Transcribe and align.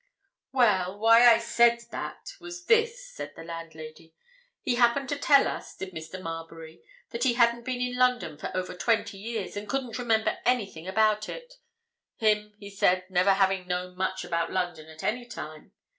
"Well—why 0.51 1.27
I 1.31 1.37
said 1.37 1.81
that 1.91 2.33
was 2.39 2.65
this," 2.65 3.05
said 3.07 3.35
the 3.35 3.43
landlady. 3.43 4.15
"He 4.63 4.73
happened 4.73 5.09
to 5.09 5.15
tell 5.15 5.47
us, 5.47 5.75
did 5.75 5.93
Mr. 5.93 6.19
Marbury, 6.19 6.81
that 7.11 7.23
he 7.23 7.33
hadn't 7.35 7.65
been 7.65 7.81
in 7.81 7.95
London 7.97 8.35
for 8.35 8.49
over 8.57 8.73
twenty 8.73 9.19
years, 9.19 9.55
and 9.55 9.69
couldn't 9.69 9.99
remember 9.99 10.39
anything 10.43 10.87
about 10.87 11.29
it, 11.29 11.53
him, 12.15 12.55
he 12.57 12.71
said, 12.71 13.11
never 13.11 13.33
having 13.33 13.67
known 13.67 13.95
much 13.95 14.25
about 14.25 14.51
London 14.51 14.87
at 14.89 15.03
any 15.03 15.27
time. 15.27 15.71